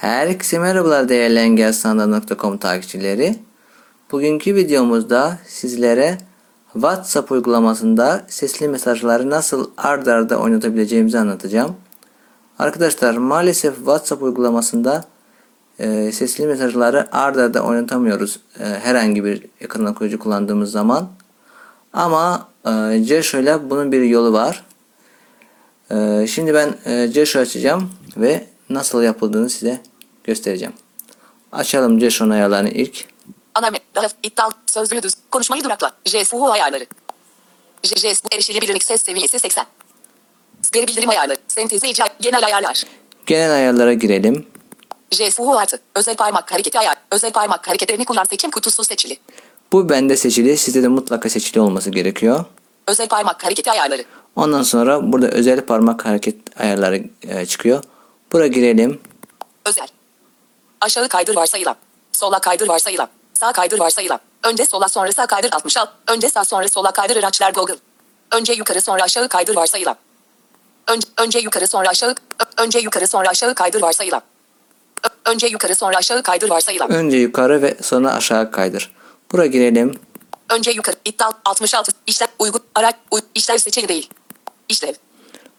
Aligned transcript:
Herkese 0.00 0.58
merhabalar 0.58 1.08
değerli 1.08 1.38
engelstandart.com 1.38 2.58
takipçileri. 2.58 3.36
Bugünkü 4.12 4.54
videomuzda 4.54 5.38
sizlere 5.46 6.18
WhatsApp 6.72 7.32
uygulamasında 7.32 8.24
sesli 8.28 8.68
mesajları 8.68 9.30
nasıl 9.30 9.70
ard 9.76 10.06
arda 10.06 10.36
oynatabileceğimizi 10.36 11.18
anlatacağım. 11.18 11.76
Arkadaşlar 12.58 13.16
maalesef 13.16 13.76
WhatsApp 13.76 14.22
uygulamasında 14.22 15.04
e, 15.78 16.12
sesli 16.12 16.46
mesajları 16.46 17.16
ard 17.16 17.36
arda 17.36 17.60
oynatamıyoruz 17.60 18.40
e, 18.60 18.64
herhangi 18.64 19.24
bir 19.24 19.46
ekran 19.60 19.86
okuyucu 19.86 20.18
kullandığımız 20.18 20.70
zaman. 20.70 21.08
Ama 21.92 22.48
e, 22.66 22.96
ile 22.96 23.70
bunun 23.70 23.92
bir 23.92 24.02
yolu 24.02 24.32
var. 24.32 24.64
E, 25.90 26.26
şimdi 26.26 26.54
ben 26.54 26.74
e, 26.84 27.08
Ceşo 27.12 27.38
açacağım 27.38 27.90
ve 28.16 28.46
nasıl 28.70 29.02
yapıldığını 29.02 29.50
size 29.50 29.80
göstereceğim. 30.24 30.74
Açalım 31.52 31.98
Ceşo'nun 31.98 32.30
ayarlarını 32.30 32.68
ilk. 32.68 33.04
Ana 33.54 33.70
daha 33.94 34.06
iddialı 34.22 34.52
sözlü 34.66 35.02
düz 35.02 35.14
konuşmayı 35.30 35.64
durakla. 35.64 35.92
JSU 36.04 36.44
ayarları. 36.44 36.86
JS 37.82 38.24
bu 38.24 38.34
erişilebilirlik 38.34 38.84
ses 38.84 39.02
seviyesi 39.02 39.38
80. 39.38 39.66
Geri 40.72 40.86
bildirim 40.86 41.08
ayarları. 41.08 41.38
Sentezi 41.48 41.88
icra 41.88 42.08
genel 42.20 42.46
ayarlar. 42.46 42.84
Genel 43.26 43.52
ayarlara 43.52 43.92
girelim. 43.92 44.46
JSU 45.10 45.58
artı. 45.58 45.80
Özel 45.94 46.16
parmak 46.16 46.52
hareketi 46.52 46.78
ayar. 46.78 46.96
Özel 47.10 47.32
parmak 47.32 47.68
hareketlerini 47.68 48.04
kullan 48.04 48.24
seçim 48.24 48.50
kutusu 48.50 48.84
seçili. 48.84 49.16
Bu 49.72 49.88
bende 49.88 50.16
seçili. 50.16 50.56
Sizde 50.56 50.82
de 50.82 50.88
mutlaka 50.88 51.28
seçili 51.28 51.60
olması 51.60 51.90
gerekiyor. 51.90 52.44
Özel 52.86 53.08
parmak 53.08 53.44
hareketi 53.44 53.70
ayarları. 53.70 54.04
Ondan 54.36 54.62
sonra 54.62 55.12
burada 55.12 55.28
özel 55.28 55.60
parmak 55.60 56.06
hareket 56.06 56.60
ayarları 56.60 57.04
e, 57.22 57.46
çıkıyor. 57.46 57.82
Buraya 58.32 58.48
girelim. 58.48 59.00
Özel. 59.66 59.88
Aşağı 60.80 61.08
kaydır 61.08 61.36
varsayılan. 61.36 61.76
Sola 62.12 62.40
kaydır 62.40 62.68
varsayılan. 62.68 63.08
Sağ 63.34 63.52
kaydır 63.52 63.78
varsayılan. 63.78 64.20
Önce 64.44 64.66
sola 64.66 64.88
sonra 64.88 65.12
sağ 65.12 65.26
kaydır 65.26 65.52
60 65.52 65.76
al. 65.76 65.86
Önce 66.08 66.28
sağ 66.28 66.44
sonra 66.44 66.68
sola 66.68 66.92
kaydır 66.92 67.16
araçlar 67.16 67.52
Google. 67.52 67.76
Önce 68.32 68.52
yukarı 68.52 68.80
sonra 68.80 69.02
aşağı 69.02 69.28
kaydır 69.28 69.56
varsayılan. 69.56 69.96
Önce, 70.88 71.08
önce 71.18 71.38
yukarı 71.38 71.66
sonra 71.66 71.88
aşağı 71.88 72.14
önce 72.58 72.78
yukarı 72.78 73.06
sonra 73.06 73.28
aşağı 73.28 73.54
kaydır 73.54 73.82
varsayılan. 73.82 74.22
Önce 75.26 75.46
yukarı 75.46 75.74
sonra 75.74 75.96
aşağı 75.96 76.22
kaydır 76.22 76.50
varsayılan. 76.50 76.90
Önce 76.90 77.16
yukarı 77.16 77.62
ve 77.62 77.76
sonra 77.82 78.12
aşağı 78.12 78.50
kaydır. 78.50 78.92
Buraya 79.32 79.46
girelim. 79.46 80.00
Önce 80.50 80.70
yukarı 80.70 80.96
iddia 81.04 81.30
66 81.44 81.92
işlev 82.06 82.28
uygun 82.38 82.60
araç 82.74 82.94
uy, 83.10 83.20
işlev 83.34 83.58
seçili 83.58 83.88
değil. 83.88 84.10
İşlev. 84.68 84.94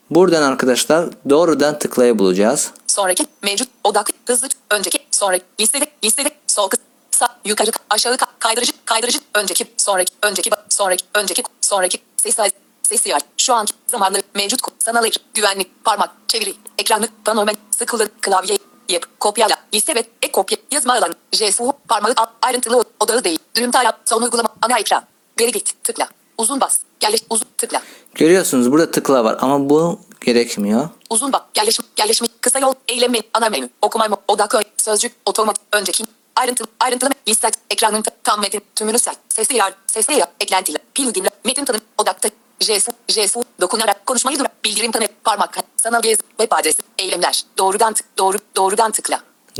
Buradan 0.09 0.41
arkadaşlar 0.41 1.09
doğrudan 1.29 1.79
tıklayı 1.79 2.19
bulacağız. 2.19 2.71
Sonraki 2.87 3.25
mevcut 3.43 3.69
odak 3.83 4.09
hızlı 4.27 4.47
önceki 4.71 4.99
sonraki 5.11 5.45
listede 5.59 5.85
listede 6.03 6.29
sol 6.47 6.67
kız 6.69 6.79
sağ 7.11 7.39
yukarı 7.45 7.71
aşağı 7.89 8.15
ka- 8.15 8.27
kaydırıcı 8.39 8.71
kaydırıcı 8.85 9.19
önceki 9.35 9.65
sonraki 9.77 10.13
önceki 10.23 10.49
sonraki 10.69 11.05
önceki 11.15 11.43
sonraki 11.61 11.97
ses 12.17 12.35
ses 12.83 13.05
yer 13.05 13.21
şu 13.37 13.53
anki 13.53 13.73
zamanları 13.87 14.21
mevcut 14.35 14.59
sanal 14.79 15.09
güvenlik 15.33 15.83
parmak 15.85 16.09
çeviri 16.27 16.53
ekranlık 16.77 17.25
panomen 17.25 17.55
sıkılı 17.77 18.09
klavye 18.21 18.57
yap 18.89 19.03
kopyala 19.19 19.55
liste 19.73 19.95
ve 19.95 19.99
ek 19.99 20.31
kopya 20.31 20.57
yazma 20.71 20.93
alanı 20.93 21.13
JSU 21.31 21.73
parmağı 21.87 22.13
al- 22.17 22.25
ayrıntılı 22.41 22.77
o- 22.77 22.83
odağı 22.99 23.23
değil 23.23 23.39
düğüm 23.55 23.71
taraf 23.71 23.95
son 24.05 24.21
uygulama 24.21 24.49
ana 24.61 24.79
ekran 24.79 25.03
geri 25.37 25.51
git 25.51 25.83
tıkla 25.83 26.07
uzun 26.37 26.61
bas 26.61 26.79
yerleş 27.03 27.21
uzun 27.29 27.47
tıkla 27.57 27.81
Görüyorsunuz 28.15 28.71
burada 28.71 28.91
tıkla 28.91 29.23
var 29.23 29.37
ama 29.41 29.69
bu 29.69 29.99
gerekmiyor. 30.21 30.89
Uzun 31.09 31.33
bak 31.33 31.45
yerleşim 31.57 31.85
yerleşme 31.99 32.27
kısa 32.41 32.59
yol 32.59 32.73
eylem 32.87 33.13
ana 33.33 33.49
menü 33.49 33.69
okuma 33.81 34.07
odak 34.27 34.55
sözcük 34.77 35.15
otomatik 35.25 35.63
önceki 35.71 36.03
ayrıntılı 36.35 36.67
ayrıntılı 36.79 37.09
liste 37.27 37.49
ekranın 37.69 38.01
ta- 38.01 38.11
tam 38.23 38.41
metin 38.41 38.61
tümünü 38.75 38.99
sil 39.05 39.15
sesli 39.29 39.55
yer 39.57 39.73
sesli 39.87 40.13
yer 40.13 40.27
eklentiyle 40.39 40.79
pil 40.93 41.13
dinle 41.13 41.29
metin 41.45 41.65
tanım 41.65 41.81
odakta 41.97 42.29
JSU 42.59 42.91
JSU 43.07 43.43
dokunarak 43.61 44.05
konuşmayı 44.05 44.39
durak 44.39 44.65
bildirim 44.65 44.91
tanı 44.91 45.07
parmak 45.23 45.57
sanal 45.77 46.01
gez 46.01 46.17
web 46.37 46.51
adresi 46.51 46.81
eylemler 46.97 47.43
doğrudan 47.57 47.93
tık 47.93 48.17
doğru 48.17 48.37
doğrudan 48.55 48.91
tıkla 48.91 49.19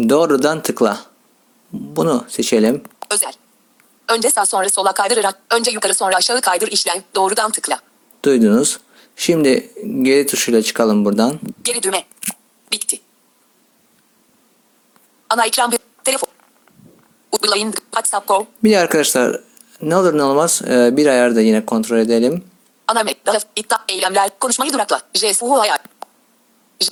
Doğrudan 0.10 0.62
tıkla. 0.62 1.00
Bunu 1.74 2.26
seçelim. 2.30 2.84
özel 3.12 3.34
önce 4.10 4.30
sağ 4.30 4.46
sonra 4.46 4.70
sola 4.70 4.92
kaydırarak 4.94 5.40
önce 5.52 5.72
yukarı 5.72 5.94
sonra 5.96 6.16
aşağı 6.16 6.42
kaydır 6.42 6.68
işlem 6.68 7.04
doğrudan 7.16 7.52
tıkla 7.52 7.80
Duydunuz. 8.26 8.80
Şimdi 9.16 9.70
geri 10.02 10.28
tuşuyla 10.28 10.62
çıkalım 10.62 11.06
buradan. 11.06 11.40
geri 11.64 11.84
düğme 11.84 12.04
bitti 12.72 13.02
ana 15.30 15.46
ekran 15.46 15.72
bir 15.72 15.80
telefon 16.04 16.30
uygulayın 17.32 17.72
WhatsApp 17.72 18.28
Go 18.28 18.46
Bir 18.64 18.72
de 18.72 18.80
arkadaşlar 18.80 19.40
ne 19.82 19.96
olur 19.96 20.18
ne 20.18 20.24
olmaz 20.24 20.62
e, 20.70 20.98
bir 20.98 21.08
ayarda 21.08 21.42
yine 21.42 21.66
kontrol 21.66 21.98
edelim. 21.98 22.44
Ana 22.88 23.04
metni, 23.04 23.34
iddia, 23.56 23.78
eylemler, 23.90 24.30
konuşmayı 24.40 24.74
durakla, 24.74 25.02
JSU 25.14 25.54
ayar, 25.54 25.80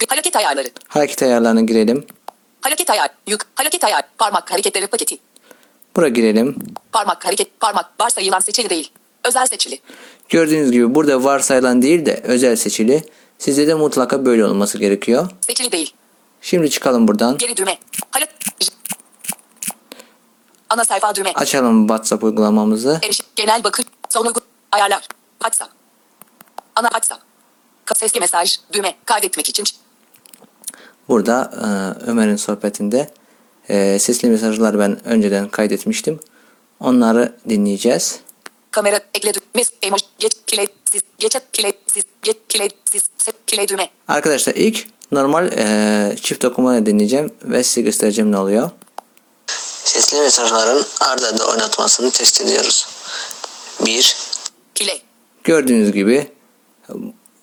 hareket 0.07 0.35
ayarları, 0.35 0.69
Hareket 0.87 1.23
ayarlarına 1.23 1.61
girelim. 1.61 2.05
hareket 2.61 2.89
ayar, 2.89 3.09
yük, 3.27 3.41
hareket 3.55 3.83
ayar, 3.83 4.01
parmak 4.17 4.51
hareketleri 4.51 4.87
paketi, 4.87 5.17
Buraya 5.95 6.09
girelim. 6.09 6.55
parmak 6.91 7.25
hareket, 7.25 7.59
parmak 7.59 7.85
varsayılan 7.99 8.39
seçili 8.39 8.69
değil, 8.69 8.91
özel 9.23 9.45
seçili, 9.45 9.79
Gördüğünüz 10.29 10.71
gibi 10.71 10.95
burada 10.95 11.23
varsayılan 11.23 11.81
değil 11.81 12.05
de 12.05 12.21
özel 12.23 12.55
seçili. 12.55 13.03
Sizde 13.37 13.67
de 13.67 13.73
mutlaka 13.73 14.25
böyle 14.25 14.45
olması 14.45 14.77
gerekiyor. 14.77 15.29
seçili 15.47 15.71
değil, 15.71 15.93
Şimdi 16.41 16.69
çıkalım 16.69 17.07
buradan. 17.07 17.37
geri 17.37 17.57
düğme, 17.57 17.77
J- 18.59 18.71
ana 20.69 20.85
sayfa 20.85 21.15
düğme, 21.15 21.31
Açalım 21.35 21.87
WhatsApp 21.87 22.23
uygulamamızı. 22.23 22.99
eriş, 23.03 23.21
genel 23.35 23.63
bakış, 23.63 23.85
son 24.09 24.25
uygun, 24.25 24.41
ayarlar, 24.71 25.07
WhatsApp, 25.39 25.71
ana 26.75 26.87
WhatsApp, 26.87 27.21
sesli 27.95 28.19
mesaj, 28.19 28.57
düğme, 28.73 28.95
kaydetmek 29.05 29.49
için, 29.49 29.65
Burada 31.09 31.51
e, 31.55 32.03
Ömer'in 32.09 32.35
sohbetinde 32.35 33.09
e, 33.69 33.99
sesli 33.99 34.29
mesajları 34.29 34.79
ben 34.79 35.07
önceden 35.07 35.49
kaydetmiştim. 35.49 36.19
Onları 36.79 37.35
dinleyeceğiz. 37.49 38.19
Kamera, 38.77 38.99
ekle 39.13 39.31
mes, 39.55 39.69
emoji, 39.81 40.05
geç, 40.19 40.33
play, 40.47 40.67
siz, 40.91 41.01
geçe, 41.17 41.39
play, 41.53 41.73
siz, 41.93 42.03
geç, 42.21 42.37
play, 42.49 42.69
siz, 42.91 43.03
set, 43.17 43.35
play 43.47 43.67
düğme, 43.67 43.89
Arkadaşlar 44.07 44.53
ilk 44.55 44.87
normal 45.11 45.51
e, 45.51 46.15
çift 46.21 46.45
okumayı 46.45 46.85
dinleyeceğim 46.85 47.33
ve 47.43 47.63
size 47.63 47.81
göstereceğim 47.81 48.31
ne 48.31 48.37
oluyor. 48.37 48.69
Sesli 49.83 50.19
mesajların 50.19 50.85
arda 50.99 51.27
arda 51.27 51.47
oynatmasını 51.47 52.11
test 52.11 52.41
ediyoruz. 52.41 52.87
1. 53.85 54.15
play, 54.75 55.01
Gördüğünüz 55.43 55.91
gibi 55.91 56.27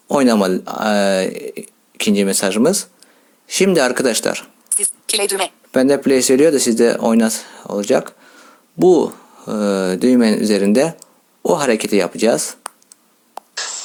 oynama 0.09 0.49
e, 0.87 1.31
ikinci 1.95 2.25
mesajımız. 2.25 2.87
Şimdi 3.49 3.83
arkadaşlar 3.83 4.49
siz, 4.77 4.89
play 5.09 5.29
düğme, 5.29 5.51
bende 5.75 6.01
play 6.01 6.23
söylüyor 6.23 6.53
da 6.53 6.59
sizde 6.59 6.99
oynat 6.99 7.45
olacak. 7.69 8.13
Bu 8.77 9.13
e, 9.47 9.53
düğmenin 10.01 10.39
üzerinde 10.39 10.95
o 11.45 11.61
hareketi 11.61 11.97
yapacağız. 11.97 12.55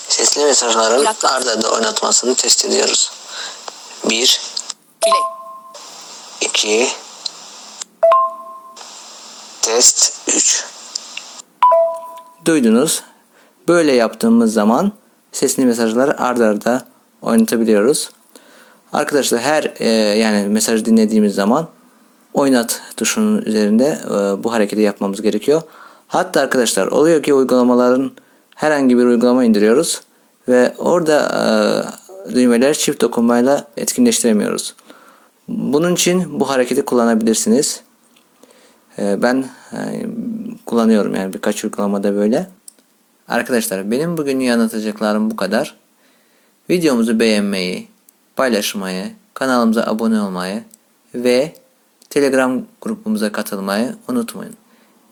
Sesli 0.08 0.46
mesajların 0.46 1.00
Bırak. 1.00 1.26
arda 1.26 1.52
arda 1.52 1.72
oynatmasını 1.72 2.36
test 2.36 2.66
ediyoruz. 2.66 3.12
1, 4.10 4.42
play. 5.02 5.20
2, 6.42 6.88
test 9.62 10.14
3. 10.28 10.66
Duydunuz. 12.46 13.04
Böyle 13.68 13.92
yaptığımız 13.92 14.54
zaman 14.54 14.92
sesli 15.32 15.66
mesajları 15.66 16.20
arda 16.20 16.46
arda 16.46 16.86
oynatabiliyoruz. 17.22 18.10
Arkadaşlar 18.94 19.42
her 19.42 19.74
e, 19.80 19.90
yani 20.20 20.48
mesaj 20.48 20.86
dinlediğimiz 20.86 21.36
zaman 21.36 21.68
oynat 22.34 22.82
tuşunun 22.98 23.42
üzerinde 23.42 24.00
e, 24.06 24.44
bu 24.44 24.54
hareketi 24.54 24.82
yapmamız 24.82 25.22
gerekiyor. 25.22 25.62
Hatta 26.10 26.42
arkadaşlar 26.42 26.88
oluyor 26.88 27.24
ki 27.24 27.34
uygulamaların 27.34 28.12
herhangi 28.56 28.98
bir 28.98 29.04
uygulama 29.04 29.44
indiriyoruz 29.44 30.02
ve 30.48 30.74
orada 30.78 31.20
e, 32.30 32.34
düğmeler 32.36 32.74
çift 32.74 33.02
dokunmayla 33.02 33.68
etkinleştiremiyoruz. 33.78 34.76
Bunun 35.48 35.94
için 35.94 36.40
bu 36.40 36.50
hareketi 36.50 36.86
kullanabilirsiniz. 36.86 37.82
E, 39.00 39.22
ben 39.22 39.46
e, 39.74 40.06
kullanıyorum 40.66 41.16
yani 41.16 41.34
birkaç 41.34 41.64
uygulamada 41.64 42.16
böyle. 42.16 42.48
Arkadaşlar 43.28 43.92
benim 43.92 44.18
bugün 44.18 44.48
anlatacaklarım 44.48 45.32
bu 45.32 45.36
kadar. 45.36 45.76
Videomuzu 46.70 47.20
beğenmeyi, 47.20 47.88
paylaşmayı, 48.36 49.06
kanalımıza 49.34 49.84
abone 49.84 50.22
olmayı 50.22 50.64
ve 51.16 51.54
Telegram 52.10 52.62
grubumuza 52.82 53.32
katılmayı 53.32 53.96
unutmayın. 54.08 54.56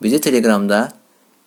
Bizi 0.02 0.20
Telegram'da 0.20 0.92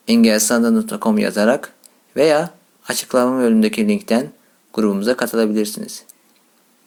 engelsanda.com 0.07 1.17
yazarak 1.17 1.73
veya 2.15 2.49
açıklama 2.87 3.39
bölümündeki 3.39 3.87
linkten 3.87 4.31
grubumuza 4.73 5.17
katılabilirsiniz. 5.17 6.03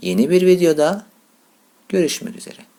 Yeni 0.00 0.30
bir 0.30 0.46
videoda 0.46 1.06
görüşmek 1.88 2.36
üzere. 2.36 2.73